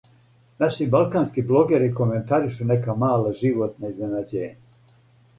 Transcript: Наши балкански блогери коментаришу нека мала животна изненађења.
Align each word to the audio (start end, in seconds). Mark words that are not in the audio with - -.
Наши 0.61 0.85
балкански 0.93 1.41
блогери 1.49 1.91
коментаришу 1.99 2.67
нека 2.71 2.95
мала 3.03 3.33
животна 3.43 3.93
изненађења. 3.93 4.49